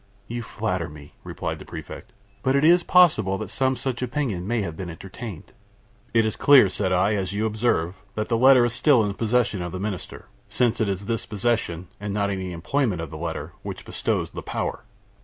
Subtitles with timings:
[0.27, 2.11] "You flatter me," replied the Prefect;
[2.41, 5.51] "but it is possible that some such opinion may have been entertained."
[6.11, 9.13] "It is clear," said I, "as you observe, that the letter is still in the
[9.13, 13.15] possession of the Minister; since it is this possession, and not any employment of the
[13.19, 14.85] letter, which bestows the power.